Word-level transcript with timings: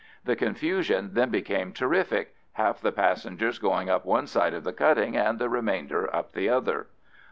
The 0.25 0.35
confusion 0.35 1.11
then 1.13 1.29
became 1.29 1.73
terrific, 1.73 2.33
half 2.53 2.81
the 2.81 2.91
passengers 2.91 3.59
going 3.59 3.87
up 3.87 4.03
one 4.03 4.25
side 4.25 4.55
of 4.55 4.63
the 4.63 4.73
cutting, 4.73 5.15
and 5.15 5.37
the 5.37 5.47
remainder 5.47 6.09
up 6.15 6.31
the 6.31 6.49
other. 6.49 6.87